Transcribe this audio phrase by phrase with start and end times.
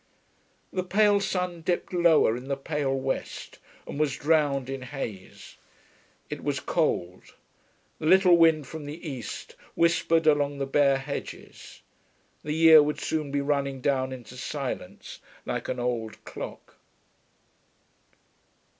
[0.73, 5.57] The pale sun dipped lower in the pale west, and was drowned in haze.
[6.27, 7.35] It was cold.
[7.99, 11.83] The little wind from the east whispered along the bare hedges.
[12.43, 16.77] The year would soon be running down into silence, like an old clock.